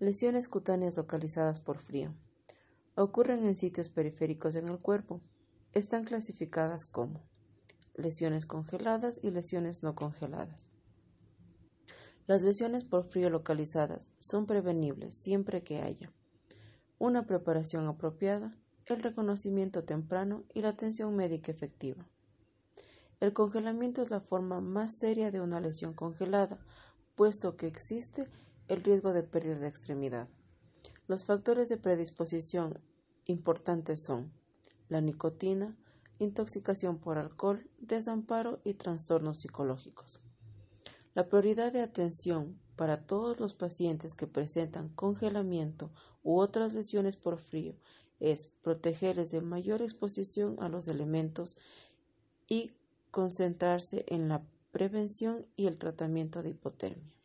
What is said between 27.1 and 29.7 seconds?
puesto que existe el riesgo de pérdida de